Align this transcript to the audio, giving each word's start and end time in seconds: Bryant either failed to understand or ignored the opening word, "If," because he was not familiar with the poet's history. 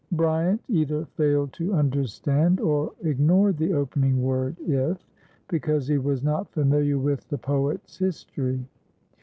Bryant 0.11 0.63
either 0.67 1.05
failed 1.05 1.53
to 1.53 1.75
understand 1.75 2.59
or 2.59 2.91
ignored 3.03 3.57
the 3.57 3.73
opening 3.73 4.19
word, 4.23 4.55
"If," 4.59 4.97
because 5.47 5.87
he 5.87 5.99
was 5.99 6.23
not 6.23 6.51
familiar 6.51 6.97
with 6.97 7.27
the 7.29 7.37
poet's 7.37 7.99
history. 7.99 8.65